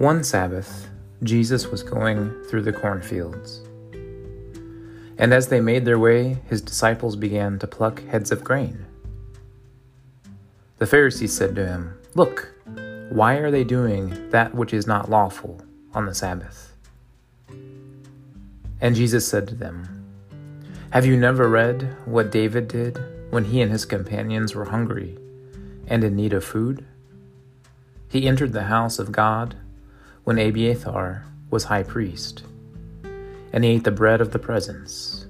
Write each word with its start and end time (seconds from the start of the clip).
One 0.00 0.24
Sabbath, 0.24 0.88
Jesus 1.24 1.66
was 1.66 1.82
going 1.82 2.32
through 2.44 2.62
the 2.62 2.72
cornfields. 2.72 3.60
And 5.18 5.34
as 5.34 5.48
they 5.48 5.60
made 5.60 5.84
their 5.84 5.98
way, 5.98 6.38
his 6.48 6.62
disciples 6.62 7.16
began 7.16 7.58
to 7.58 7.66
pluck 7.66 8.02
heads 8.06 8.32
of 8.32 8.42
grain. 8.42 8.86
The 10.78 10.86
Pharisees 10.86 11.34
said 11.34 11.54
to 11.56 11.66
him, 11.66 11.98
Look, 12.14 12.50
why 13.10 13.34
are 13.34 13.50
they 13.50 13.62
doing 13.62 14.30
that 14.30 14.54
which 14.54 14.72
is 14.72 14.86
not 14.86 15.10
lawful 15.10 15.60
on 15.92 16.06
the 16.06 16.14
Sabbath? 16.14 16.74
And 18.80 18.96
Jesus 18.96 19.28
said 19.28 19.46
to 19.48 19.54
them, 19.54 20.06
Have 20.92 21.04
you 21.04 21.18
never 21.18 21.46
read 21.46 21.94
what 22.06 22.32
David 22.32 22.68
did 22.68 22.98
when 23.28 23.44
he 23.44 23.60
and 23.60 23.70
his 23.70 23.84
companions 23.84 24.54
were 24.54 24.64
hungry 24.64 25.18
and 25.88 26.02
in 26.02 26.16
need 26.16 26.32
of 26.32 26.42
food? 26.42 26.86
He 28.08 28.26
entered 28.26 28.54
the 28.54 28.62
house 28.62 28.98
of 28.98 29.12
God 29.12 29.56
when 30.30 30.38
Abiathar 30.38 31.24
was 31.50 31.64
high 31.64 31.82
priest, 31.82 32.44
and 33.52 33.64
he 33.64 33.70
ate 33.70 33.82
the 33.82 33.90
bread 33.90 34.20
of 34.20 34.30
the 34.30 34.38
presence, 34.38 35.26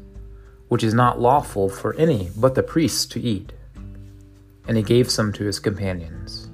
which 0.69 0.85
is 0.85 0.93
not 0.93 1.19
lawful 1.19 1.71
for 1.71 1.95
any 1.95 2.29
but 2.37 2.55
the 2.55 2.63
priests 2.63 3.07
to 3.07 3.19
eat, 3.19 3.51
and 4.69 4.77
he 4.77 4.83
gave 4.83 5.11
some 5.11 5.33
to 5.33 5.45
his 5.45 5.59
companions. 5.59 6.51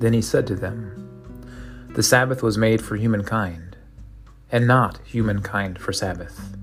Then 0.00 0.12
he 0.12 0.20
said 0.20 0.44
to 0.48 0.56
them, 0.56 1.86
The 1.90 2.02
Sabbath 2.02 2.42
was 2.42 2.58
made 2.58 2.82
for 2.82 2.96
humankind, 2.96 3.76
and 4.50 4.66
not 4.66 4.98
humankind 5.04 5.78
for 5.78 5.92
Sabbath. 5.92 6.56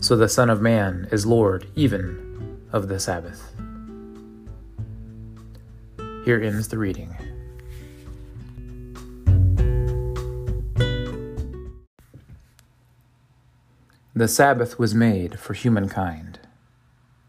So 0.00 0.16
the 0.16 0.28
Son 0.28 0.50
of 0.50 0.60
Man 0.60 1.06
is 1.12 1.24
Lord 1.24 1.68
even 1.76 2.60
of 2.72 2.88
the 2.88 2.98
Sabbath. 2.98 3.54
Here 6.24 6.42
ends 6.42 6.66
the 6.66 6.78
reading. 6.78 7.16
The 14.14 14.28
Sabbath 14.28 14.78
was 14.78 14.94
made 14.94 15.40
for 15.40 15.54
humankind, 15.54 16.38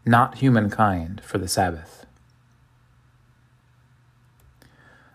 not 0.04 0.36
humankind 0.38 1.22
for 1.24 1.38
the 1.38 1.48
Sabbath. 1.48 2.04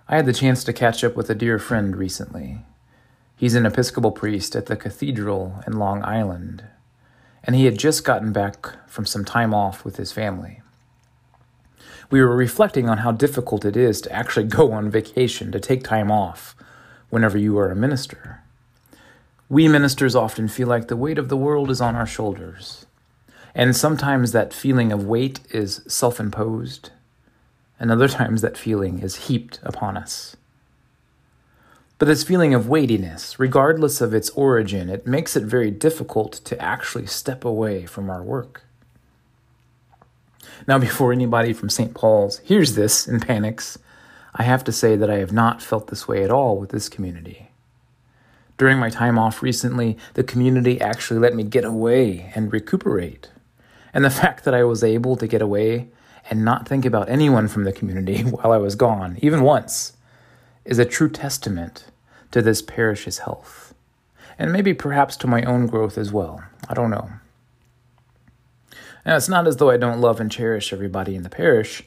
I 0.08 0.16
had 0.16 0.26
the 0.26 0.34
chance 0.34 0.64
to 0.64 0.74
catch 0.74 1.04
up 1.04 1.16
with 1.16 1.30
a 1.30 1.36
dear 1.36 1.60
friend 1.60 1.96
recently. 1.96 2.66
He's 3.36 3.54
an 3.54 3.68
Episcopal 3.68 4.10
priest 4.10 4.56
at 4.56 4.66
the 4.66 4.76
cathedral 4.76 5.64
in 5.68 5.78
Long 5.78 6.04
Island, 6.04 6.64
and 7.44 7.56
he 7.56 7.66
had 7.66 7.78
just 7.78 8.04
gotten 8.04 8.34
back 8.34 8.90
from 8.90 9.06
some 9.06 9.24
time 9.24 9.54
off 9.54 9.86
with 9.86 9.98
his 9.98 10.12
family. 10.12 10.64
We 12.10 12.20
were 12.24 12.36
reflecting 12.36 12.90
on 12.90 12.98
how 12.98 13.12
difficult 13.12 13.64
it 13.64 13.78
is 13.78 14.02
to 14.02 14.12
actually 14.12 14.48
go 14.48 14.72
on 14.72 14.90
vacation, 14.90 15.52
to 15.52 15.60
take 15.60 15.84
time 15.84 16.10
off 16.10 16.56
whenever 17.12 17.38
you 17.38 17.60
are 17.60 17.70
a 17.70 17.76
minister. 17.76 18.42
We 19.50 19.68
ministers 19.68 20.16
often 20.16 20.48
feel 20.48 20.68
like 20.68 20.88
the 20.88 20.96
weight 20.96 21.18
of 21.18 21.28
the 21.28 21.38
world 21.38 21.72
is 21.72 21.82
on 21.82 21.96
our 21.96 22.06
shoulders. 22.06 22.86
And 23.56 23.76
sometimes 23.76 24.32
that 24.32 24.54
feeling 24.54 24.92
of 24.92 25.06
weight 25.06 25.40
is 25.50 25.82
self 25.88 26.20
imposed, 26.20 26.92
and 27.80 27.90
other 27.90 28.08
times 28.08 28.42
that 28.42 28.58
feeling 28.58 29.00
is 29.00 29.28
heaped 29.28 29.60
upon 29.64 29.98
us. 29.98 30.38
But 31.98 32.06
this 32.06 32.24
feeling 32.24 32.54
of 32.54 32.70
weightiness, 32.70 33.40
regardless 33.40 34.02
of 34.02 34.14
its 34.14 34.30
origin, 34.30 34.88
it 34.88 35.08
makes 35.08 35.36
it 35.36 35.44
very 35.44 35.72
difficult 35.72 36.34
to 36.46 36.62
actually 36.62 37.08
step 37.08 37.44
away 37.44 37.88
from 37.88 38.10
our 38.10 38.22
work. 38.22 38.62
Now, 40.68 40.78
before 40.78 41.12
anybody 41.12 41.54
from 41.54 41.70
St. 41.70 41.96
Paul's 41.96 42.38
hears 42.40 42.76
this 42.76 43.08
and 43.08 43.26
panics, 43.26 43.80
I 44.36 44.44
have 44.44 44.64
to 44.66 44.72
say 44.72 44.96
that 44.96 45.10
I 45.10 45.18
have 45.18 45.34
not 45.34 45.62
felt 45.62 45.88
this 45.88 46.08
way 46.08 46.24
at 46.24 46.30
all 46.30 46.58
with 46.58 46.70
this 46.70 46.88
community. 46.88 47.49
During 48.60 48.78
my 48.78 48.90
time 48.90 49.18
off 49.18 49.42
recently, 49.42 49.98
the 50.16 50.24
community 50.24 50.82
actually 50.82 51.18
let 51.18 51.34
me 51.34 51.44
get 51.44 51.64
away 51.64 52.30
and 52.36 52.52
recuperate. 52.52 53.30
And 53.94 54.04
the 54.04 54.10
fact 54.22 54.44
that 54.44 54.54
I 54.54 54.66
was 54.66 54.84
able 54.84 55.16
to 55.16 55.28
get 55.28 55.42
away 55.42 55.88
and 56.30 56.44
not 56.44 56.68
think 56.68 56.86
about 56.86 57.10
anyone 57.10 57.48
from 57.48 57.64
the 57.64 57.72
community 57.72 58.22
while 58.24 58.52
I 58.52 58.58
was 58.58 58.76
gone, 58.76 59.18
even 59.22 59.44
once, 59.44 59.94
is 60.66 60.78
a 60.78 60.84
true 60.84 61.10
testament 61.10 61.86
to 62.32 62.42
this 62.42 62.62
parish's 62.62 63.20
health. 63.20 63.74
And 64.38 64.52
maybe 64.52 64.74
perhaps 64.74 65.16
to 65.18 65.28
my 65.28 65.42
own 65.44 65.68
growth 65.68 65.98
as 65.98 66.12
well. 66.12 66.44
I 66.68 66.74
don't 66.74 66.92
know. 66.92 67.10
Now, 69.06 69.16
it's 69.16 69.30
not 69.30 69.48
as 69.48 69.56
though 69.56 69.70
I 69.70 69.78
don't 69.78 70.02
love 70.02 70.20
and 70.20 70.30
cherish 70.30 70.74
everybody 70.74 71.16
in 71.16 71.24
the 71.24 71.30
parish. 71.30 71.84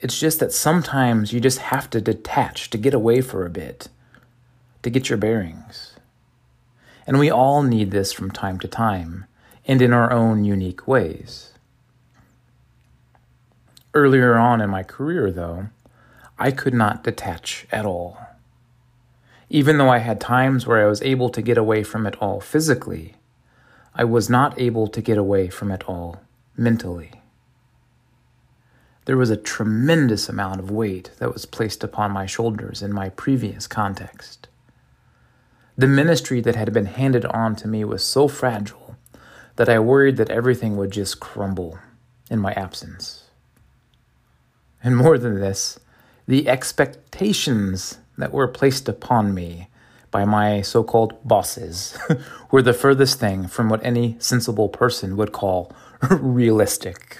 It's 0.00 0.18
just 0.18 0.40
that 0.40 0.52
sometimes 0.52 1.32
you 1.32 1.38
just 1.38 1.58
have 1.58 1.88
to 1.90 2.00
detach, 2.00 2.70
to 2.70 2.78
get 2.78 2.92
away 2.92 3.20
for 3.20 3.46
a 3.46 3.50
bit, 3.50 3.88
to 4.82 4.90
get 4.90 5.08
your 5.08 5.16
bearings. 5.16 5.97
And 7.08 7.18
we 7.18 7.30
all 7.30 7.62
need 7.62 7.90
this 7.90 8.12
from 8.12 8.30
time 8.30 8.60
to 8.60 8.68
time, 8.68 9.24
and 9.64 9.80
in 9.80 9.94
our 9.94 10.12
own 10.12 10.44
unique 10.44 10.86
ways. 10.86 11.54
Earlier 13.94 14.36
on 14.36 14.60
in 14.60 14.68
my 14.68 14.82
career, 14.82 15.30
though, 15.30 15.70
I 16.38 16.50
could 16.50 16.74
not 16.74 17.02
detach 17.02 17.66
at 17.72 17.86
all. 17.86 18.18
Even 19.48 19.78
though 19.78 19.88
I 19.88 19.98
had 19.98 20.20
times 20.20 20.66
where 20.66 20.84
I 20.84 20.86
was 20.86 21.00
able 21.00 21.30
to 21.30 21.40
get 21.40 21.56
away 21.56 21.82
from 21.82 22.06
it 22.06 22.14
all 22.20 22.40
physically, 22.40 23.14
I 23.94 24.04
was 24.04 24.28
not 24.28 24.60
able 24.60 24.86
to 24.88 25.00
get 25.00 25.16
away 25.16 25.48
from 25.48 25.70
it 25.70 25.84
all 25.88 26.20
mentally. 26.58 27.22
There 29.06 29.16
was 29.16 29.30
a 29.30 29.36
tremendous 29.38 30.28
amount 30.28 30.60
of 30.60 30.70
weight 30.70 31.12
that 31.20 31.32
was 31.32 31.46
placed 31.46 31.82
upon 31.82 32.10
my 32.10 32.26
shoulders 32.26 32.82
in 32.82 32.92
my 32.92 33.08
previous 33.08 33.66
context. 33.66 34.48
The 35.78 35.86
ministry 35.86 36.40
that 36.40 36.56
had 36.56 36.72
been 36.72 36.86
handed 36.86 37.24
on 37.26 37.54
to 37.54 37.68
me 37.68 37.84
was 37.84 38.04
so 38.04 38.26
fragile 38.26 38.96
that 39.54 39.68
I 39.68 39.78
worried 39.78 40.16
that 40.16 40.28
everything 40.28 40.76
would 40.76 40.90
just 40.90 41.20
crumble 41.20 41.78
in 42.28 42.40
my 42.40 42.52
absence. 42.54 43.30
And 44.82 44.96
more 44.96 45.18
than 45.18 45.38
this, 45.38 45.78
the 46.26 46.48
expectations 46.48 47.98
that 48.16 48.32
were 48.32 48.48
placed 48.48 48.88
upon 48.88 49.32
me 49.32 49.68
by 50.10 50.24
my 50.24 50.62
so 50.62 50.82
called 50.82 51.16
bosses 51.24 51.96
were 52.50 52.62
the 52.62 52.72
furthest 52.72 53.20
thing 53.20 53.46
from 53.46 53.68
what 53.68 53.84
any 53.84 54.16
sensible 54.18 54.68
person 54.68 55.16
would 55.16 55.30
call 55.30 55.72
realistic. 56.10 57.18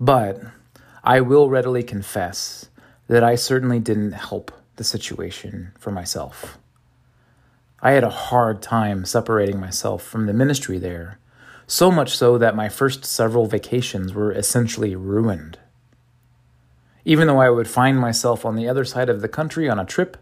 But 0.00 0.40
I 1.02 1.20
will 1.20 1.50
readily 1.50 1.82
confess 1.82 2.70
that 3.08 3.22
I 3.22 3.34
certainly 3.34 3.80
didn't 3.80 4.12
help 4.12 4.50
the 4.76 4.84
situation 4.84 5.72
for 5.78 5.90
myself. 5.90 6.58
I 7.80 7.92
had 7.92 8.04
a 8.04 8.10
hard 8.10 8.62
time 8.62 9.04
separating 9.04 9.60
myself 9.60 10.02
from 10.02 10.26
the 10.26 10.32
ministry 10.32 10.78
there, 10.78 11.18
so 11.66 11.90
much 11.90 12.16
so 12.16 12.38
that 12.38 12.56
my 12.56 12.68
first 12.68 13.04
several 13.04 13.46
vacations 13.46 14.14
were 14.14 14.32
essentially 14.32 14.96
ruined. 14.96 15.58
Even 17.04 17.26
though 17.26 17.40
I 17.40 17.50
would 17.50 17.68
find 17.68 17.98
myself 17.98 18.46
on 18.46 18.56
the 18.56 18.68
other 18.68 18.84
side 18.84 19.08
of 19.08 19.20
the 19.20 19.28
country 19.28 19.68
on 19.68 19.78
a 19.78 19.84
trip, 19.84 20.16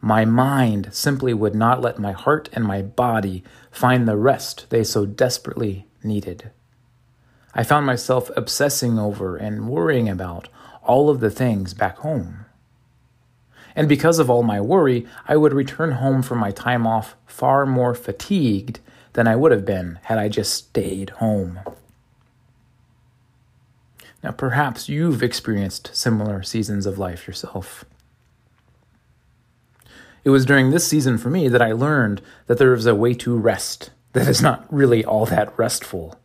my 0.00 0.24
mind 0.24 0.90
simply 0.92 1.34
would 1.34 1.54
not 1.54 1.80
let 1.80 1.98
my 1.98 2.12
heart 2.12 2.48
and 2.52 2.64
my 2.64 2.82
body 2.82 3.42
find 3.72 4.06
the 4.06 4.16
rest 4.16 4.66
they 4.70 4.84
so 4.84 5.04
desperately 5.04 5.88
needed. 6.04 6.50
I 7.54 7.64
found 7.64 7.86
myself 7.86 8.30
obsessing 8.36 8.98
over 8.98 9.36
and 9.36 9.68
worrying 9.68 10.08
about 10.08 10.48
all 10.84 11.10
of 11.10 11.18
the 11.18 11.30
things 11.30 11.74
back 11.74 11.98
home. 11.98 12.44
And 13.76 13.88
because 13.88 14.18
of 14.18 14.28
all 14.28 14.42
my 14.42 14.60
worry, 14.60 15.06
I 15.26 15.36
would 15.36 15.52
return 15.52 15.92
home 15.92 16.22
from 16.22 16.38
my 16.38 16.50
time 16.50 16.86
off 16.86 17.14
far 17.26 17.66
more 17.66 17.94
fatigued 17.94 18.80
than 19.12 19.26
I 19.26 19.36
would 19.36 19.52
have 19.52 19.64
been 19.64 19.98
had 20.04 20.18
I 20.18 20.28
just 20.28 20.52
stayed 20.54 21.10
home. 21.10 21.60
Now, 24.22 24.32
perhaps 24.32 24.88
you've 24.88 25.22
experienced 25.22 25.90
similar 25.94 26.42
seasons 26.42 26.86
of 26.86 26.98
life 26.98 27.26
yourself. 27.26 27.84
It 30.24 30.30
was 30.30 30.44
during 30.44 30.70
this 30.70 30.86
season 30.86 31.16
for 31.18 31.30
me 31.30 31.48
that 31.48 31.62
I 31.62 31.72
learned 31.72 32.20
that 32.46 32.58
there 32.58 32.74
is 32.74 32.86
a 32.86 32.94
way 32.94 33.14
to 33.14 33.36
rest 33.36 33.90
that 34.12 34.26
is 34.26 34.42
not 34.42 34.66
really 34.72 35.04
all 35.04 35.26
that 35.26 35.56
restful. 35.56 36.18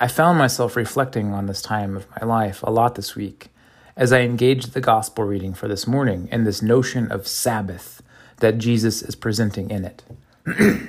I 0.00 0.06
found 0.06 0.38
myself 0.38 0.76
reflecting 0.76 1.32
on 1.32 1.46
this 1.46 1.60
time 1.60 1.96
of 1.96 2.06
my 2.10 2.26
life 2.26 2.62
a 2.62 2.70
lot 2.70 2.94
this 2.94 3.16
week 3.16 3.48
as 3.98 4.12
I 4.12 4.20
engaged 4.20 4.72
the 4.72 4.80
gospel 4.80 5.24
reading 5.24 5.54
for 5.54 5.66
this 5.66 5.84
morning 5.84 6.28
and 6.30 6.46
this 6.46 6.62
notion 6.62 7.10
of 7.10 7.26
Sabbath 7.26 8.00
that 8.36 8.58
Jesus 8.58 9.02
is 9.02 9.16
presenting 9.16 9.70
in 9.72 9.84
it. 9.84 10.04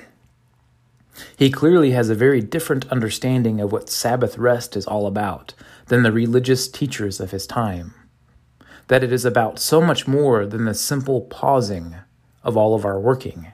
he 1.36 1.50
clearly 1.50 1.90
has 1.92 2.12
a 2.12 2.16
very 2.16 2.40
different 2.40 2.88
understanding 2.90 3.60
of 3.60 3.72
what 3.72 3.90
Sabbath 3.90 4.38
rest 4.38 4.78
is 4.78 4.86
all 4.86 5.08
about 5.08 5.56
than 5.88 6.04
the 6.04 6.12
religious 6.12 6.68
teachers 6.68 7.20
of 7.20 7.32
his 7.32 7.48
time. 7.48 7.96
That 8.90 9.04
it 9.04 9.12
is 9.12 9.26
about 9.26 9.58
so 9.58 9.82
much 9.82 10.08
more 10.08 10.46
than 10.46 10.66
the 10.66 10.76
simple 10.76 11.22
pausing 11.22 11.96
of 12.44 12.56
all 12.56 12.76
of 12.76 12.86
our 12.86 13.00
working. 13.00 13.48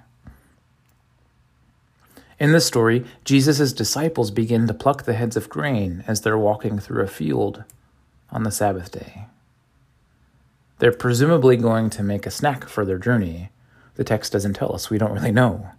In 2.42 2.52
this 2.52 2.66
story, 2.66 3.06
Jesus' 3.24 3.72
disciples 3.72 4.32
begin 4.32 4.68
to 4.68 4.74
pluck 4.74 5.04
the 5.04 5.14
heads 5.14 5.38
of 5.38 5.48
grain 5.48 6.04
as 6.08 6.20
they're 6.20 6.38
walking 6.38 6.78
through 6.78 7.04
a 7.04 7.08
field 7.08 7.64
on 8.30 8.44
the 8.44 8.52
Sabbath 8.52 8.92
day. 8.92 9.28
They're 10.80 10.92
presumably 10.92 11.58
going 11.58 11.90
to 11.92 12.04
make 12.04 12.26
a 12.26 12.32
snack 12.32 12.68
for 12.68 12.86
their 12.86 12.98
journey. 12.98 13.50
The 13.96 14.04
text 14.04 14.34
doesn't 14.34 14.56
tell 14.56 14.74
us, 14.74 14.90
we 14.90 14.98
don't 14.98 15.14
really 15.14 15.32
know. 15.32 15.70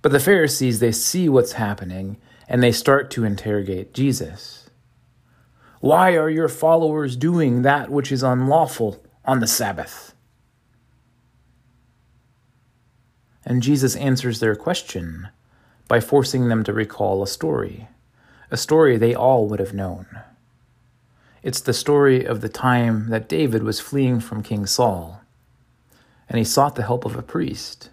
But 0.00 0.12
the 0.12 0.20
Pharisees, 0.20 0.78
they 0.78 0.92
see 0.92 1.28
what's 1.28 1.52
happening 1.52 2.18
and 2.48 2.62
they 2.62 2.72
start 2.72 3.10
to 3.12 3.24
interrogate 3.24 3.92
Jesus. 3.92 4.70
Why 5.80 6.16
are 6.16 6.30
your 6.30 6.48
followers 6.48 7.16
doing 7.16 7.62
that 7.62 7.90
which 7.90 8.10
is 8.10 8.22
unlawful 8.22 9.02
on 9.24 9.40
the 9.40 9.46
Sabbath? 9.46 10.14
And 13.44 13.62
Jesus 13.62 13.96
answers 13.96 14.40
their 14.40 14.56
question 14.56 15.28
by 15.88 16.00
forcing 16.00 16.48
them 16.48 16.64
to 16.64 16.72
recall 16.72 17.22
a 17.22 17.26
story, 17.26 17.88
a 18.50 18.56
story 18.56 18.96
they 18.96 19.14
all 19.14 19.46
would 19.48 19.60
have 19.60 19.74
known. 19.74 20.06
It's 21.48 21.62
the 21.62 21.72
story 21.72 22.26
of 22.26 22.42
the 22.42 22.50
time 22.50 23.08
that 23.08 23.26
David 23.26 23.62
was 23.62 23.80
fleeing 23.80 24.20
from 24.20 24.42
King 24.42 24.66
Saul, 24.66 25.22
and 26.28 26.36
he 26.36 26.44
sought 26.44 26.74
the 26.74 26.82
help 26.82 27.06
of 27.06 27.16
a 27.16 27.22
priest. 27.22 27.88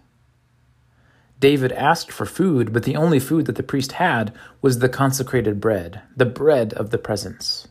David 1.39 1.71
asked 1.71 2.11
for 2.11 2.25
food, 2.25 2.73
but 2.73 2.83
the 2.83 2.97
only 2.97 3.17
food 3.17 3.45
that 3.45 3.55
the 3.55 3.63
priest 3.63 3.93
had 3.93 4.33
was 4.61 4.79
the 4.79 4.89
consecrated 4.89 5.61
bread, 5.61 6.01
the 6.17 6.25
bread 6.25 6.73
of 6.73 6.89
the 6.89 6.97
presence. 6.97 7.69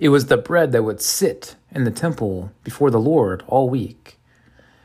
It 0.00 0.08
was 0.08 0.26
the 0.26 0.36
bread 0.36 0.72
that 0.72 0.82
would 0.82 1.00
sit 1.00 1.54
in 1.70 1.84
the 1.84 1.92
temple 1.92 2.50
before 2.64 2.90
the 2.90 2.98
Lord 2.98 3.44
all 3.46 3.70
week. 3.70 4.18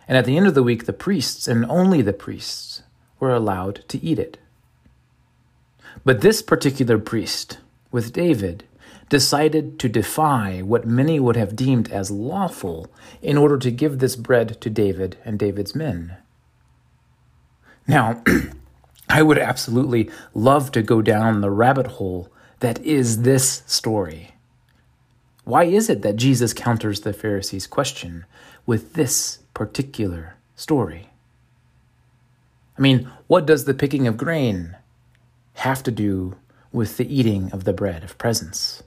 And 0.08 0.16
at 0.16 0.26
the 0.26 0.38
end 0.38 0.46
of 0.46 0.54
the 0.54 0.62
week, 0.62 0.86
the 0.86 0.94
priests, 0.94 1.48
and 1.48 1.66
only 1.66 2.04
the 2.04 2.14
priests, 2.14 2.84
were 3.20 3.34
allowed 3.34 3.84
to 3.88 4.06
eat 4.06 4.20
it. 4.20 4.38
But 6.06 6.22
this 6.22 6.44
particular 6.44 7.00
priest, 7.00 7.58
with 7.90 8.14
David, 8.14 8.66
decided 9.10 9.80
to 9.80 9.90
defy 9.90 10.62
what 10.62 10.88
many 10.88 11.20
would 11.20 11.36
have 11.36 11.56
deemed 11.56 11.92
as 11.92 12.12
lawful 12.12 12.88
in 13.22 13.38
order 13.38 13.58
to 13.58 13.72
give 13.72 14.00
this 14.00 14.16
bread 14.16 14.62
to 14.62 14.70
David 14.70 15.18
and 15.26 15.38
David's 15.38 15.76
men. 15.76 16.16
Now, 17.88 18.24
I 19.10 19.24
would 19.24 19.40
absolutely 19.40 20.12
love 20.36 20.72
to 20.74 20.84
go 20.84 21.02
down 21.02 21.42
the 21.42 21.50
rabbit 21.50 21.88
hole 21.88 22.32
that 22.60 22.80
is 22.86 23.24
this 23.24 23.64
story. 23.66 24.36
Why 25.44 25.64
is 25.64 25.90
it 25.90 26.04
that 26.04 26.16
Jesus 26.16 26.54
counters 26.54 27.02
the 27.02 27.14
Pharisees' 27.14 27.66
question 27.66 28.26
with 28.68 28.94
this 28.94 29.40
particular 29.56 30.36
story? 30.56 31.10
I 32.78 32.82
mean, 32.82 33.10
what 33.26 33.48
does 33.48 33.66
the 33.66 33.74
picking 33.74 34.06
of 34.06 34.16
grain 34.18 34.78
have 35.56 35.82
to 35.84 35.92
do 35.92 36.38
with 36.72 36.98
the 36.98 37.14
eating 37.14 37.52
of 37.52 37.64
the 37.64 37.74
bread 37.74 38.04
of 38.04 38.18
presence? 38.20 38.84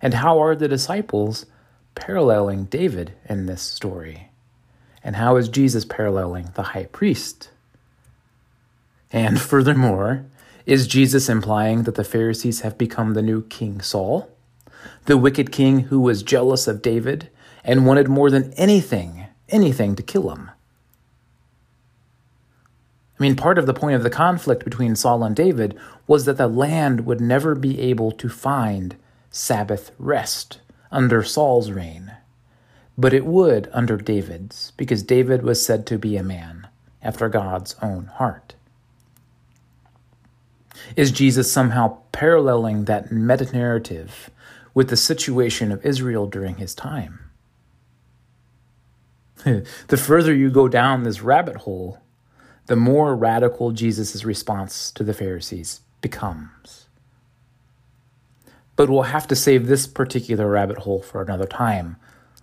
And 0.00 0.14
how 0.14 0.40
are 0.40 0.54
the 0.54 0.68
disciples 0.68 1.46
paralleling 1.94 2.64
David 2.64 3.12
in 3.28 3.46
this 3.46 3.62
story? 3.62 4.30
And 5.02 5.16
how 5.16 5.36
is 5.36 5.48
Jesus 5.48 5.84
paralleling 5.84 6.50
the 6.54 6.62
high 6.62 6.86
priest? 6.86 7.50
And 9.12 9.40
furthermore, 9.40 10.26
is 10.66 10.86
Jesus 10.86 11.28
implying 11.28 11.84
that 11.84 11.94
the 11.94 12.04
Pharisees 12.04 12.60
have 12.60 12.76
become 12.76 13.14
the 13.14 13.22
new 13.22 13.42
King 13.42 13.80
Saul, 13.80 14.30
the 15.06 15.16
wicked 15.16 15.50
king 15.50 15.80
who 15.80 16.00
was 16.00 16.22
jealous 16.22 16.68
of 16.68 16.82
David 16.82 17.30
and 17.64 17.86
wanted 17.86 18.08
more 18.08 18.30
than 18.30 18.52
anything, 18.52 19.26
anything 19.48 19.96
to 19.96 20.02
kill 20.02 20.30
him? 20.30 20.50
I 23.18 23.22
mean, 23.22 23.34
part 23.34 23.58
of 23.58 23.66
the 23.66 23.74
point 23.74 23.96
of 23.96 24.04
the 24.04 24.10
conflict 24.10 24.62
between 24.62 24.94
Saul 24.94 25.24
and 25.24 25.34
David 25.34 25.76
was 26.06 26.24
that 26.26 26.36
the 26.36 26.46
land 26.46 27.04
would 27.04 27.20
never 27.20 27.54
be 27.54 27.80
able 27.80 28.12
to 28.12 28.28
find 28.28 28.94
Sabbath 29.30 29.92
rest 29.98 30.60
under 30.90 31.22
Saul's 31.22 31.70
reign 31.70 32.12
but 32.98 33.14
it 33.14 33.24
would 33.24 33.70
under 33.72 33.96
David's, 33.96 34.72
because 34.76 35.04
David 35.04 35.44
was 35.44 35.64
said 35.64 35.86
to 35.86 35.96
be 35.96 36.16
a 36.16 36.22
man 36.24 36.66
after 37.00 37.28
God's 37.28 37.76
own 37.80 38.06
heart. 38.06 38.56
Is 40.96 41.12
Jesus 41.12 41.50
somehow 41.50 41.98
paralleling 42.10 42.86
that 42.86 43.12
meta 43.12 43.50
narrative 43.52 44.30
with 44.74 44.88
the 44.88 44.96
situation 44.96 45.70
of 45.70 45.86
Israel 45.86 46.26
during 46.26 46.56
his 46.56 46.74
time? 46.74 47.20
the 49.44 49.96
further 49.96 50.34
you 50.34 50.50
go 50.50 50.66
down 50.66 51.04
this 51.04 51.22
rabbit 51.22 51.56
hole, 51.58 52.00
the 52.66 52.76
more 52.76 53.14
radical 53.14 53.70
Jesus' 53.70 54.24
response 54.24 54.90
to 54.90 55.04
the 55.04 55.14
Pharisees 55.14 55.82
becomes. 56.00 56.77
But 58.78 58.88
we'll 58.88 59.02
have 59.02 59.26
to 59.26 59.34
save 59.34 59.66
this 59.66 59.88
particular 59.88 60.48
rabbit 60.48 60.78
hole 60.78 61.02
for 61.02 61.20
another 61.20 61.46
time 61.46 61.96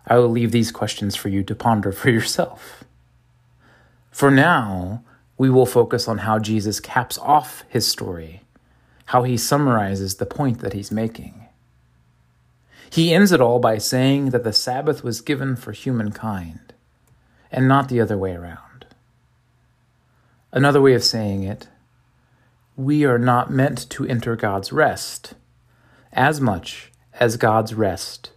I 0.05 0.17
will 0.17 0.27
leave 0.27 0.51
these 0.51 0.69
questions 0.69 1.15
for 1.15 1.29
you 1.29 1.43
to 1.43 1.55
ponder 1.55 1.93
for 1.93 2.09
yourself. 2.11 2.83
For 4.11 4.29
now, 4.29 5.01
we 5.37 5.49
will 5.49 5.65
focus 5.65 6.09
on 6.09 6.19
how 6.19 6.39
Jesus 6.39 6.81
caps 6.81 7.17
off 7.19 7.63
his 7.69 7.87
story, 7.87 8.41
how 9.05 9.23
he 9.23 9.37
summarizes 9.37 10.15
the 10.15 10.25
point 10.25 10.59
that 10.59 10.73
he's 10.73 10.91
making. 10.91 11.47
He 12.89 13.13
ends 13.13 13.31
it 13.31 13.39
all 13.39 13.59
by 13.59 13.77
saying 13.77 14.31
that 14.31 14.43
the 14.43 14.51
Sabbath 14.51 15.05
was 15.05 15.21
given 15.21 15.55
for 15.55 15.71
humankind 15.71 16.73
and 17.49 17.65
not 17.65 17.87
the 17.87 18.01
other 18.01 18.17
way 18.17 18.33
around. 18.33 18.85
Another 20.51 20.81
way 20.81 20.95
of 20.95 21.03
saying 21.03 21.43
it, 21.43 21.69
we 22.75 23.05
are 23.05 23.17
not 23.17 23.49
meant 23.49 23.89
to 23.91 24.05
enter 24.05 24.35
God's 24.35 24.73
rest 24.73 25.33
as 26.15 26.39
much 26.39 26.91
as 27.19 27.38
God's 27.38 27.73
rest 27.73 28.31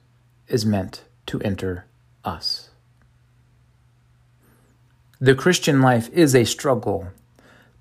is 0.49 0.67
meant 0.67 1.05
to 1.27 1.41
enter 1.41 1.87
us. 2.25 2.71
The 5.21 5.35
Christian 5.35 5.81
life 5.81 6.11
is 6.13 6.35
a 6.35 6.45
struggle, 6.45 7.09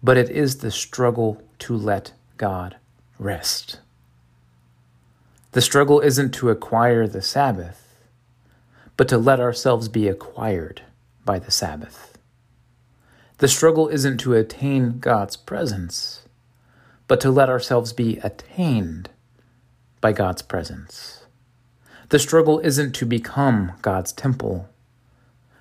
but 0.01 0.17
it 0.17 0.29
is 0.29 0.57
the 0.57 0.71
struggle 0.71 1.41
to 1.59 1.75
let 1.75 2.13
God 2.38 2.77
rest. 3.19 3.79
The 5.51 5.61
struggle 5.61 6.00
isn't 6.01 6.33
to 6.35 6.50
acquire 6.50 7.07
the 7.07 7.21
Sabbath, 7.21 8.03
but 8.95 9.07
to 9.09 9.17
let 9.17 9.39
ourselves 9.39 9.88
be 9.88 10.07
acquired 10.07 10.81
by 11.25 11.39
the 11.39 11.51
Sabbath. 11.51 12.17
The 13.39 13.47
struggle 13.47 13.88
isn't 13.88 14.17
to 14.19 14.33
attain 14.33 15.00
God's 15.00 15.36
presence, 15.36 16.24
but 17.07 17.19
to 17.22 17.29
let 17.29 17.50
ourselves 17.50 17.93
be 17.93 18.17
attained 18.17 19.10
by 20.01 20.12
God's 20.12 20.42
presence. 20.42 21.25
The 22.10 22.20
struggle 22.20 22.60
isn't 22.60 22.94
to 22.96 23.06
become 23.06 23.74
God's 23.82 24.13
temple. 24.13 24.70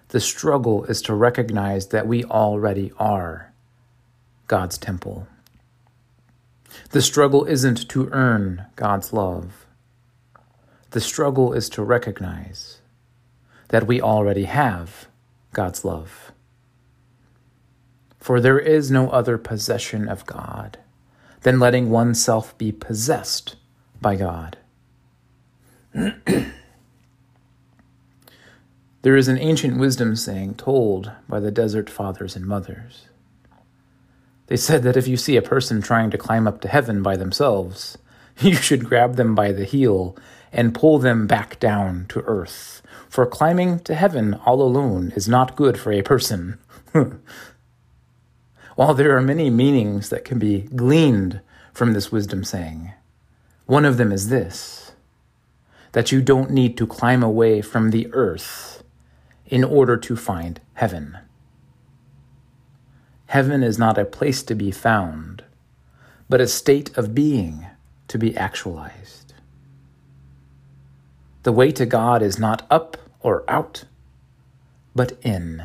The 0.08 0.20
struggle 0.20 0.84
is 0.84 1.02
to 1.02 1.14
recognize 1.14 1.88
that 1.88 2.06
we 2.06 2.22
already 2.24 2.92
are 2.98 3.52
God's 4.46 4.78
temple. 4.78 5.26
The 6.90 7.02
struggle 7.02 7.44
isn't 7.44 7.88
to 7.88 8.08
earn 8.10 8.66
God's 8.76 9.12
love. 9.12 9.66
The 10.90 11.00
struggle 11.00 11.52
is 11.52 11.68
to 11.70 11.82
recognize 11.82 12.78
that 13.68 13.86
we 13.86 14.00
already 14.00 14.44
have 14.44 15.08
God's 15.52 15.84
love. 15.84 16.32
For 18.20 18.40
there 18.40 18.58
is 18.58 18.90
no 18.90 19.10
other 19.10 19.38
possession 19.38 20.08
of 20.08 20.26
God 20.26 20.78
than 21.42 21.58
letting 21.58 21.90
oneself 21.90 22.56
be 22.58 22.72
possessed 22.72 23.56
by 24.00 24.16
God. 24.16 24.58
there 29.02 29.16
is 29.16 29.28
an 29.28 29.38
ancient 29.38 29.78
wisdom 29.78 30.16
saying 30.16 30.54
told 30.54 31.12
by 31.28 31.40
the 31.40 31.50
desert 31.50 31.88
fathers 31.88 32.36
and 32.36 32.46
mothers. 32.46 33.06
They 34.46 34.56
said 34.56 34.82
that 34.84 34.96
if 34.96 35.08
you 35.08 35.16
see 35.16 35.36
a 35.36 35.42
person 35.42 35.82
trying 35.82 36.10
to 36.10 36.18
climb 36.18 36.46
up 36.46 36.60
to 36.60 36.68
heaven 36.68 37.02
by 37.02 37.16
themselves, 37.16 37.98
you 38.40 38.54
should 38.54 38.84
grab 38.84 39.16
them 39.16 39.34
by 39.34 39.52
the 39.52 39.64
heel 39.64 40.16
and 40.52 40.74
pull 40.74 40.98
them 40.98 41.26
back 41.26 41.58
down 41.58 42.06
to 42.08 42.20
earth. 42.22 42.82
For 43.08 43.26
climbing 43.26 43.80
to 43.80 43.94
heaven 43.94 44.34
all 44.34 44.62
alone 44.62 45.12
is 45.16 45.28
not 45.28 45.56
good 45.56 45.78
for 45.78 45.92
a 45.92 46.02
person. 46.02 46.58
While 48.76 48.94
there 48.94 49.16
are 49.16 49.22
many 49.22 49.48
meanings 49.50 50.10
that 50.10 50.24
can 50.24 50.38
be 50.38 50.62
gleaned 50.62 51.40
from 51.72 51.92
this 51.92 52.12
wisdom 52.12 52.44
saying, 52.44 52.92
one 53.66 53.84
of 53.84 53.96
them 53.96 54.12
is 54.12 54.28
this 54.28 54.92
that 55.92 56.12
you 56.12 56.20
don't 56.20 56.50
need 56.50 56.76
to 56.76 56.86
climb 56.86 57.22
away 57.22 57.62
from 57.62 57.90
the 57.90 58.06
earth 58.12 58.82
in 59.46 59.64
order 59.64 59.96
to 59.96 60.14
find 60.14 60.60
heaven. 60.74 61.16
Heaven 63.26 63.62
is 63.62 63.78
not 63.78 63.96
a 63.96 64.04
place 64.04 64.42
to 64.42 64.54
be 64.54 64.70
found, 64.70 65.42
but 66.28 66.40
a 66.40 66.46
state 66.46 66.96
of 66.98 67.14
being 67.14 67.66
to 68.08 68.18
be 68.18 68.36
actualized. 68.36 69.32
The 71.44 71.52
way 71.52 71.72
to 71.72 71.86
God 71.86 72.22
is 72.22 72.38
not 72.38 72.66
up 72.70 72.98
or 73.20 73.44
out, 73.48 73.84
but 74.94 75.12
in. 75.22 75.64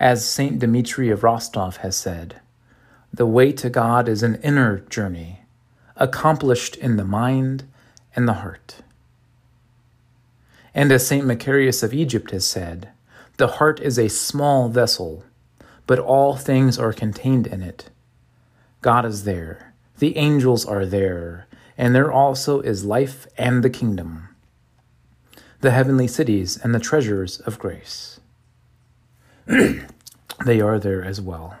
As 0.00 0.26
Saint 0.26 0.60
Dmitri 0.60 1.10
of 1.10 1.22
Rostov 1.22 1.78
has 1.78 1.96
said, 1.96 2.40
the 3.12 3.26
way 3.26 3.52
to 3.52 3.70
God 3.70 4.08
is 4.08 4.22
an 4.22 4.36
inner 4.42 4.78
journey, 4.78 5.40
accomplished 5.96 6.76
in 6.76 6.96
the 6.96 7.04
mind 7.04 7.64
and 8.14 8.28
the 8.28 8.34
heart. 8.34 8.76
And 10.74 10.92
as 10.92 11.06
St. 11.06 11.24
Macarius 11.24 11.82
of 11.82 11.94
Egypt 11.94 12.30
has 12.30 12.46
said, 12.46 12.90
the 13.38 13.48
heart 13.48 13.80
is 13.80 13.98
a 13.98 14.08
small 14.08 14.68
vessel, 14.68 15.24
but 15.86 15.98
all 15.98 16.36
things 16.36 16.78
are 16.78 16.92
contained 16.92 17.46
in 17.46 17.62
it. 17.62 17.90
God 18.82 19.04
is 19.04 19.24
there, 19.24 19.74
the 19.98 20.16
angels 20.16 20.64
are 20.64 20.86
there, 20.86 21.46
and 21.78 21.94
there 21.94 22.12
also 22.12 22.60
is 22.60 22.84
life 22.84 23.26
and 23.36 23.62
the 23.62 23.70
kingdom, 23.70 24.28
the 25.60 25.70
heavenly 25.70 26.08
cities 26.08 26.56
and 26.56 26.74
the 26.74 26.80
treasures 26.80 27.40
of 27.40 27.58
grace. 27.58 28.20
they 29.46 30.60
are 30.60 30.78
there 30.78 31.04
as 31.04 31.20
well. 31.20 31.56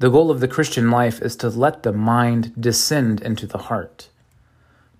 The 0.00 0.10
goal 0.10 0.30
of 0.30 0.40
the 0.40 0.48
Christian 0.48 0.90
life 0.90 1.22
is 1.22 1.36
to 1.36 1.48
let 1.48 1.84
the 1.84 1.92
mind 1.92 2.52
descend 2.60 3.22
into 3.22 3.46
the 3.46 3.58
heart, 3.58 4.08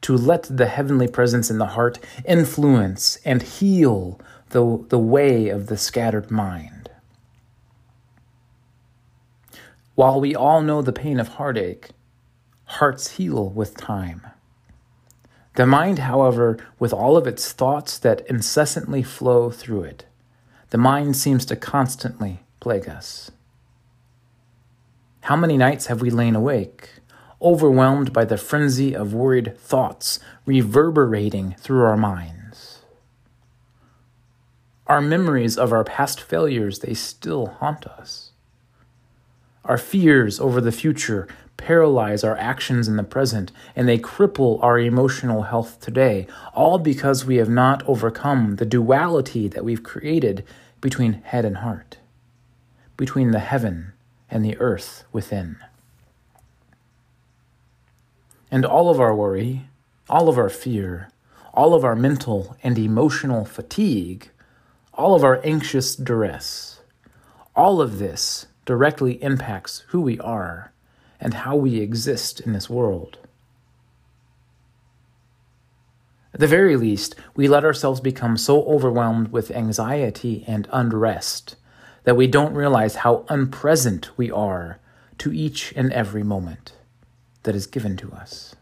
to 0.02 0.16
let 0.16 0.44
the 0.44 0.66
heavenly 0.66 1.08
presence 1.08 1.50
in 1.50 1.58
the 1.58 1.66
heart 1.66 1.98
influence 2.24 3.18
and 3.24 3.42
heal 3.42 4.20
the, 4.50 4.84
the 4.88 4.98
way 4.98 5.48
of 5.48 5.66
the 5.66 5.76
scattered 5.76 6.30
mind. 6.30 6.90
While 9.96 10.20
we 10.20 10.34
all 10.34 10.60
know 10.60 10.80
the 10.80 10.92
pain 10.92 11.18
of 11.18 11.28
heartache, 11.28 11.90
hearts 12.64 13.12
heal 13.12 13.48
with 13.50 13.76
time. 13.76 14.22
The 15.56 15.66
mind, 15.66 16.00
however, 16.00 16.56
with 16.78 16.92
all 16.92 17.16
of 17.16 17.26
its 17.26 17.52
thoughts 17.52 17.98
that 17.98 18.26
incessantly 18.28 19.02
flow 19.02 19.50
through 19.50 19.84
it, 19.84 20.06
the 20.70 20.78
mind 20.78 21.16
seems 21.16 21.44
to 21.46 21.56
constantly 21.56 22.40
plague 22.58 22.88
us. 22.88 23.30
How 25.24 25.36
many 25.36 25.56
nights 25.56 25.86
have 25.86 26.02
we 26.02 26.10
lain 26.10 26.36
awake, 26.36 26.90
overwhelmed 27.40 28.12
by 28.12 28.26
the 28.26 28.36
frenzy 28.36 28.94
of 28.94 29.14
worried 29.14 29.56
thoughts 29.58 30.20
reverberating 30.44 31.54
through 31.58 31.82
our 31.82 31.96
minds? 31.96 32.80
Our 34.86 35.00
memories 35.00 35.56
of 35.56 35.72
our 35.72 35.82
past 35.82 36.20
failures, 36.20 36.80
they 36.80 36.92
still 36.92 37.46
haunt 37.46 37.86
us. 37.86 38.32
Our 39.64 39.78
fears 39.78 40.40
over 40.40 40.60
the 40.60 40.70
future 40.70 41.26
paralyze 41.56 42.22
our 42.22 42.36
actions 42.36 42.86
in 42.86 42.96
the 42.96 43.02
present, 43.02 43.50
and 43.74 43.88
they 43.88 43.98
cripple 43.98 44.62
our 44.62 44.78
emotional 44.78 45.44
health 45.44 45.80
today, 45.80 46.26
all 46.52 46.78
because 46.78 47.24
we 47.24 47.36
have 47.36 47.48
not 47.48 47.82
overcome 47.88 48.56
the 48.56 48.66
duality 48.66 49.48
that 49.48 49.64
we've 49.64 49.82
created 49.82 50.44
between 50.82 51.14
head 51.14 51.46
and 51.46 51.56
heart, 51.56 51.96
between 52.98 53.30
the 53.30 53.38
heaven 53.38 53.93
and 54.30 54.44
the 54.44 54.56
earth 54.58 55.04
within. 55.12 55.56
And 58.50 58.64
all 58.64 58.90
of 58.90 59.00
our 59.00 59.14
worry, 59.14 59.68
all 60.08 60.28
of 60.28 60.38
our 60.38 60.50
fear, 60.50 61.10
all 61.52 61.74
of 61.74 61.84
our 61.84 61.96
mental 61.96 62.56
and 62.62 62.78
emotional 62.78 63.44
fatigue, 63.44 64.30
all 64.92 65.14
of 65.14 65.24
our 65.24 65.40
anxious 65.44 65.96
duress, 65.96 66.80
all 67.56 67.80
of 67.80 67.98
this 67.98 68.46
directly 68.64 69.22
impacts 69.22 69.84
who 69.88 70.00
we 70.00 70.18
are 70.20 70.72
and 71.20 71.34
how 71.34 71.56
we 71.56 71.80
exist 71.80 72.40
in 72.40 72.52
this 72.52 72.68
world. 72.68 73.18
At 76.32 76.40
the 76.40 76.46
very 76.48 76.76
least, 76.76 77.14
we 77.36 77.46
let 77.46 77.64
ourselves 77.64 78.00
become 78.00 78.36
so 78.36 78.64
overwhelmed 78.64 79.28
with 79.28 79.52
anxiety 79.52 80.44
and 80.48 80.68
unrest 80.72 81.54
that 82.04 82.16
we 82.16 82.26
don't 82.26 82.54
realize 82.54 82.96
how 82.96 83.24
unpresent 83.28 84.10
we 84.16 84.30
are 84.30 84.78
to 85.18 85.32
each 85.32 85.72
and 85.76 85.92
every 85.92 86.22
moment 86.22 86.72
that 87.42 87.54
is 87.54 87.66
given 87.66 87.96
to 87.96 88.12
us. 88.12 88.54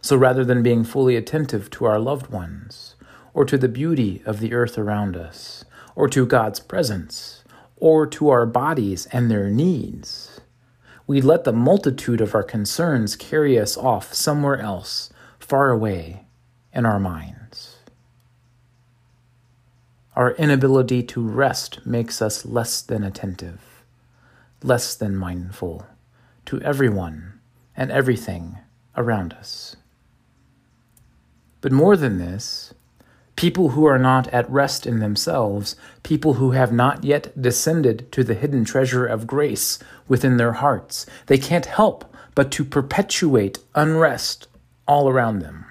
So 0.00 0.16
rather 0.16 0.44
than 0.44 0.62
being 0.62 0.84
fully 0.84 1.16
attentive 1.16 1.70
to 1.70 1.84
our 1.84 1.98
loved 1.98 2.28
ones, 2.28 2.94
or 3.34 3.44
to 3.44 3.58
the 3.58 3.68
beauty 3.68 4.22
of 4.24 4.40
the 4.40 4.52
earth 4.52 4.76
around 4.78 5.16
us, 5.16 5.64
or 5.94 6.08
to 6.08 6.26
God's 6.26 6.60
presence, 6.60 7.44
or 7.76 8.06
to 8.06 8.28
our 8.28 8.46
bodies 8.46 9.06
and 9.12 9.30
their 9.30 9.48
needs. 9.48 10.40
We 11.06 11.20
let 11.20 11.44
the 11.44 11.52
multitude 11.52 12.20
of 12.20 12.34
our 12.34 12.42
concerns 12.42 13.16
carry 13.16 13.58
us 13.58 13.76
off 13.76 14.14
somewhere 14.14 14.60
else, 14.60 15.10
far 15.38 15.70
away 15.70 16.26
in 16.72 16.86
our 16.86 17.00
minds. 17.00 17.39
Our 20.16 20.32
inability 20.32 21.02
to 21.04 21.26
rest 21.26 21.86
makes 21.86 22.20
us 22.20 22.44
less 22.44 22.82
than 22.82 23.04
attentive, 23.04 23.84
less 24.62 24.94
than 24.94 25.16
mindful 25.16 25.86
to 26.46 26.60
everyone 26.62 27.40
and 27.76 27.90
everything 27.90 28.58
around 28.96 29.32
us. 29.32 29.76
But 31.60 31.72
more 31.72 31.96
than 31.96 32.18
this, 32.18 32.74
people 33.36 33.70
who 33.70 33.84
are 33.84 33.98
not 33.98 34.26
at 34.28 34.50
rest 34.50 34.84
in 34.84 34.98
themselves, 34.98 35.76
people 36.02 36.34
who 36.34 36.50
have 36.50 36.72
not 36.72 37.04
yet 37.04 37.40
descended 37.40 38.10
to 38.12 38.24
the 38.24 38.34
hidden 38.34 38.64
treasure 38.64 39.06
of 39.06 39.26
grace 39.26 39.78
within 40.08 40.36
their 40.36 40.52
hearts. 40.52 41.06
They 41.26 41.38
can't 41.38 41.66
help 41.66 42.04
but 42.34 42.50
to 42.52 42.64
perpetuate 42.64 43.58
unrest 43.74 44.48
all 44.86 45.08
around 45.08 45.38
them. 45.38 45.66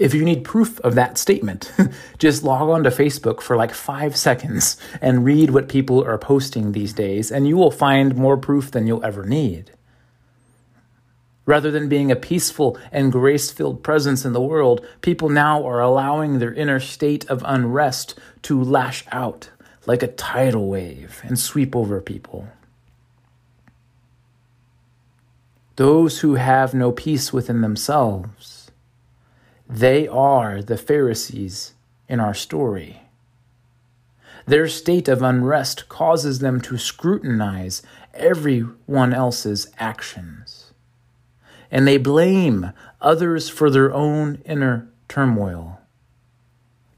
If 0.00 0.14
you 0.14 0.24
need 0.24 0.44
proof 0.44 0.80
of 0.80 0.94
that 0.94 1.18
statement, 1.18 1.70
just 2.18 2.42
log 2.42 2.70
on 2.70 2.84
to 2.84 2.90
Facebook 2.90 3.42
for 3.42 3.54
like 3.54 3.74
five 3.74 4.16
seconds 4.16 4.78
and 5.02 5.26
read 5.26 5.50
what 5.50 5.68
people 5.68 6.02
are 6.02 6.16
posting 6.16 6.72
these 6.72 6.94
days, 6.94 7.30
and 7.30 7.46
you 7.46 7.58
will 7.58 7.70
find 7.70 8.16
more 8.16 8.38
proof 8.38 8.70
than 8.70 8.86
you'll 8.86 9.04
ever 9.04 9.26
need. 9.26 9.72
Rather 11.44 11.70
than 11.70 11.90
being 11.90 12.10
a 12.10 12.16
peaceful 12.16 12.78
and 12.90 13.12
grace 13.12 13.50
filled 13.50 13.82
presence 13.82 14.24
in 14.24 14.32
the 14.32 14.40
world, 14.40 14.86
people 15.02 15.28
now 15.28 15.66
are 15.66 15.80
allowing 15.80 16.38
their 16.38 16.54
inner 16.54 16.80
state 16.80 17.28
of 17.28 17.44
unrest 17.44 18.18
to 18.40 18.62
lash 18.62 19.04
out 19.12 19.50
like 19.84 20.02
a 20.02 20.08
tidal 20.08 20.66
wave 20.66 21.20
and 21.24 21.38
sweep 21.38 21.76
over 21.76 22.00
people. 22.00 22.48
Those 25.76 26.20
who 26.20 26.36
have 26.36 26.72
no 26.72 26.90
peace 26.90 27.34
within 27.34 27.60
themselves, 27.60 28.59
they 29.70 30.08
are 30.08 30.62
the 30.62 30.76
Pharisees 30.76 31.74
in 32.08 32.20
our 32.20 32.34
story. 32.34 33.02
Their 34.46 34.68
state 34.68 35.08
of 35.08 35.22
unrest 35.22 35.88
causes 35.88 36.40
them 36.40 36.60
to 36.62 36.76
scrutinize 36.76 37.82
everyone 38.14 39.14
else's 39.14 39.70
actions 39.78 40.70
and 41.70 41.86
they 41.86 41.96
blame 41.96 42.72
others 43.00 43.48
for 43.48 43.70
their 43.70 43.92
own 43.92 44.42
inner 44.44 44.88
turmoil. 45.08 45.80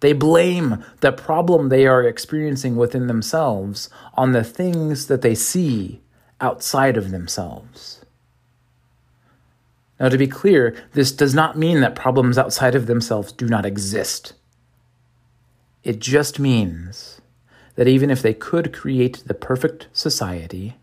They 0.01 0.13
blame 0.13 0.85
the 1.01 1.13
problem 1.13 1.69
they 1.69 1.87
are 1.87 2.03
experiencing 2.03 2.77
within 2.77 3.07
themselves 3.07 3.89
on 4.15 4.33
the 4.33 4.43
things 4.43 5.07
that 5.07 5.23
they 5.23 5.35
see 5.35 6.01
outside 6.41 6.97
of 6.97 7.11
themselves. 7.11 8.02
Now, 10.03 10.09
to 10.09 10.19
be 10.19 10.27
clear, 10.27 10.75
this 10.95 11.13
does 11.13 11.33
not 11.33 11.57
mean 11.57 11.81
that 11.81 11.95
problems 11.95 12.37
outside 12.37 12.75
of 12.75 12.87
themselves 12.87 13.31
do 13.31 13.47
not 13.47 13.65
exist. 13.65 14.33
It 15.85 16.01
just 16.01 16.41
means 16.41 17.21
that 17.77 17.87
even 17.87 18.11
if 18.11 18.21
they 18.21 18.35
could 18.35 18.73
create 18.73 19.23
the 19.25 19.33
perfect 19.33 19.87
society, 19.93 20.77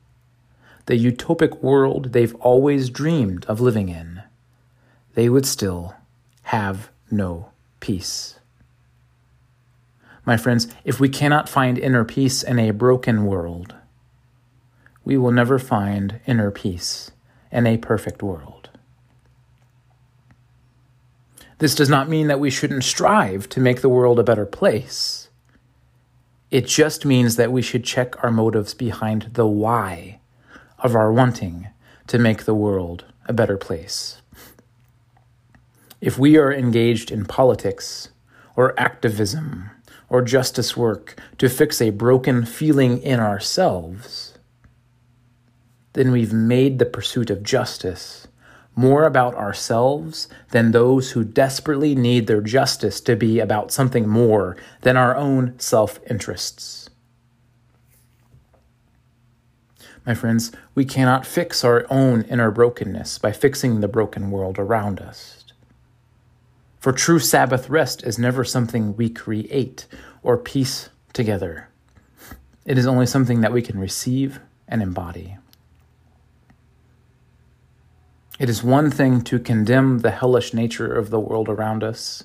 the 0.86 0.96
utopic 0.96 1.62
world 1.62 2.14
they've 2.14 2.34
always 2.36 2.90
dreamed 2.90 3.44
of 3.48 3.60
living 3.60 3.90
in, 3.90 4.24
they 5.16 5.28
would 5.28 5.46
still 5.46 5.96
have 6.44 6.90
no 7.12 7.50
peace. 7.82 8.40
My 10.26 10.38
friends, 10.38 10.70
if 10.86 11.02
we 11.02 11.10
cannot 11.10 11.50
find 11.50 11.78
inner 11.78 12.06
peace 12.06 12.42
in 12.42 12.58
a 12.58 12.72
broken 12.72 13.26
world, 13.26 13.76
we 15.04 15.18
will 15.18 15.32
never 15.32 15.60
find 15.60 16.22
inner 16.26 16.52
peace 16.52 17.12
in 17.52 17.68
a 17.68 17.78
perfect 17.78 18.24
world. 18.24 18.59
This 21.60 21.76
does 21.76 21.90
not 21.90 22.10
mean 22.10 22.28
that 22.28 22.40
we 22.40 22.50
shouldn't 22.50 22.86
strive 22.86 23.50
to 23.50 23.60
make 23.60 23.82
the 23.82 23.90
world 23.90 24.18
a 24.18 24.24
better 24.24 24.46
place. 24.46 25.30
It 26.50 26.66
just 26.66 27.06
means 27.06 27.36
that 27.36 27.52
we 27.52 27.62
should 27.62 27.84
check 27.84 28.24
our 28.24 28.32
motives 28.32 28.74
behind 28.74 29.32
the 29.34 29.46
why 29.46 30.20
of 30.80 30.96
our 30.96 31.12
wanting 31.12 31.68
to 32.08 32.18
make 32.18 32.46
the 32.46 32.54
world 32.54 33.06
a 33.28 33.34
better 33.34 33.58
place. 33.58 34.22
If 36.00 36.18
we 36.18 36.38
are 36.38 36.52
engaged 36.52 37.12
in 37.12 37.26
politics 37.26 38.10
or 38.56 38.80
activism 38.80 39.70
or 40.08 40.22
justice 40.22 40.78
work 40.78 41.20
to 41.40 41.50
fix 41.50 41.82
a 41.82 41.90
broken 41.90 42.46
feeling 42.46 43.02
in 43.02 43.20
ourselves, 43.20 44.38
then 45.92 46.12
we've 46.14 46.34
made 46.34 46.80
the 46.80 46.86
pursuit 46.86 47.30
of 47.30 47.44
justice 47.44 48.29
more 48.80 49.04
about 49.04 49.36
ourselves 49.36 50.30
than 50.52 50.72
those 50.72 51.12
who 51.12 51.22
desperately 51.22 51.94
need 51.94 52.28
their 52.28 52.40
justice 52.40 53.02
to 53.02 53.14
be 53.14 53.38
about 53.38 53.74
something 53.74 54.08
more 54.08 54.56
than 54.84 54.96
our 54.96 55.18
own 55.18 55.60
self 55.60 56.00
interests. 56.10 56.90
My 60.06 60.14
friends, 60.14 60.54
we 60.76 60.86
cannot 60.86 61.26
fix 61.26 61.66
our 61.66 61.86
own 61.90 62.22
inner 62.22 62.52
brokenness 62.52 63.18
by 63.18 63.34
fixing 63.34 63.82
the 63.82 63.90
broken 63.90 64.32
world 64.32 64.58
around 64.58 65.02
us. 65.02 65.44
For 66.80 66.94
true 66.94 67.20
Sabbath 67.20 67.70
rest 67.70 68.06
is 68.06 68.18
never 68.18 68.46
something 68.46 68.96
we 68.96 69.10
create 69.10 69.88
or 70.24 70.38
piece 70.38 70.88
together. 71.12 71.68
It 72.66 72.78
is 72.78 72.88
only 72.88 73.08
something 73.08 73.42
that 73.42 73.52
we 73.52 73.62
can 73.62 73.78
receive 73.78 74.40
and 74.70 74.82
embody. 74.82 75.36
It 78.40 78.50
is 78.50 78.64
one 78.64 78.90
thing 78.90 79.22
to 79.24 79.38
condemn 79.38 80.00
the 80.00 80.12
hellish 80.12 80.54
nature 80.54 80.94
of 80.94 81.10
the 81.10 81.20
world 81.20 81.50
around 81.50 81.84
us. 81.84 82.24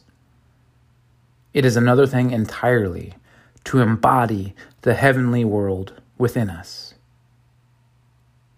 It 1.53 1.65
is 1.65 1.77
another 1.77 2.07
thing 2.07 2.31
entirely 2.31 3.15
to 3.65 3.81
embody 3.81 4.55
the 4.83 4.95
heavenly 4.95 5.45
world 5.45 6.01
within 6.17 6.51
us. 6.51 6.95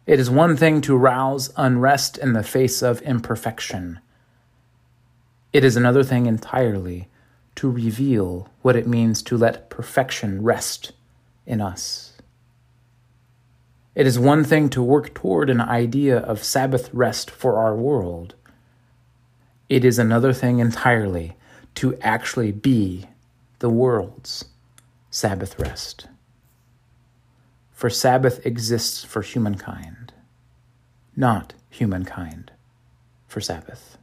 It 0.07 0.21
is 0.21 0.29
one 0.29 0.57
thing 0.59 0.83
to 0.83 0.99
rouse 0.99 1.51
unrest 1.57 2.19
in 2.19 2.35
the 2.35 2.43
face 2.43 2.83
of 2.83 3.01
imperfection. 3.01 4.01
It 5.55 5.65
is 5.65 5.79
another 5.79 6.05
thing 6.05 6.27
entirely 6.27 7.09
to 7.55 7.71
reveal 7.71 8.51
what 8.61 8.77
it 8.77 8.87
means 8.87 9.23
to 9.23 9.37
let 9.39 9.71
perfection 9.71 10.43
rest 10.43 10.93
in 11.47 11.63
us. 11.63 12.16
It 13.97 14.07
is 14.07 14.19
one 14.19 14.45
thing 14.45 14.69
to 14.69 14.83
work 14.83 15.15
toward 15.15 15.49
an 15.49 15.63
idea 15.63 16.19
of 16.19 16.45
Sabbath 16.45 16.93
rest 16.93 17.31
for 17.31 17.59
our 17.59 17.75
world. 17.75 18.35
It 19.71 19.87
is 19.87 19.99
another 19.99 20.35
thing 20.35 20.59
entirely 20.59 21.35
to 21.77 21.97
actually 22.03 22.53
be 22.53 23.07
the 23.61 23.71
world's 23.71 24.45
Sabbath 25.11 25.59
rest. 25.59 26.09
For 27.73 27.89
Sabbath 27.89 28.45
exists 28.45 29.03
for 29.03 29.23
humankind, 29.23 30.13
not 31.17 31.55
humankind 31.71 32.53
for 33.27 33.41
Sabbath. 33.41 33.96